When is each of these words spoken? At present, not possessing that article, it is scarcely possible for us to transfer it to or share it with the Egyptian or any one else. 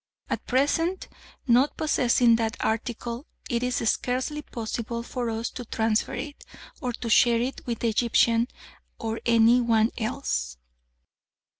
At 0.31 0.47
present, 0.47 1.07
not 1.45 1.77
possessing 1.77 2.35
that 2.37 2.57
article, 2.59 3.27
it 3.51 3.61
is 3.61 3.87
scarcely 3.87 4.41
possible 4.41 5.03
for 5.03 5.29
us 5.29 5.51
to 5.51 5.65
transfer 5.65 6.15
it 6.15 6.39
to 6.77 6.87
or 6.87 6.93
share 7.11 7.39
it 7.39 7.61
with 7.67 7.81
the 7.81 7.89
Egyptian 7.89 8.47
or 8.97 9.21
any 9.27 9.61
one 9.61 9.91
else. 9.99 10.57